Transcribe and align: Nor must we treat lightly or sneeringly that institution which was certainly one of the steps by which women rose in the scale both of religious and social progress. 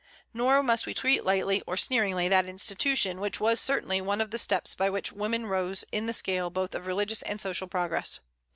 Nor 0.33 0.63
must 0.63 0.87
we 0.87 0.95
treat 0.95 1.23
lightly 1.25 1.61
or 1.67 1.77
sneeringly 1.77 2.27
that 2.27 2.47
institution 2.47 3.19
which 3.19 3.39
was 3.39 3.59
certainly 3.61 4.01
one 4.01 4.19
of 4.19 4.31
the 4.31 4.39
steps 4.39 4.73
by 4.73 4.89
which 4.89 5.11
women 5.13 5.45
rose 5.45 5.85
in 5.91 6.07
the 6.07 6.11
scale 6.13 6.49
both 6.49 6.73
of 6.73 6.87
religious 6.87 7.21
and 7.21 7.39
social 7.39 7.67
progress. 7.67 8.19